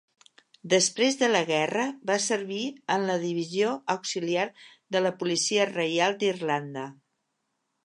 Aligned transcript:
Després 0.73 1.17
de 1.19 1.27
la 1.33 1.41
guerra, 1.49 1.83
va 2.11 2.15
servir 2.29 2.63
en 2.95 3.05
la 3.11 3.19
Divisió 3.25 3.75
Auxiliar 3.97 4.49
de 4.97 5.05
la 5.07 5.15
Policia 5.21 5.71
Reial 5.77 6.21
d'Irlanda. 6.25 6.91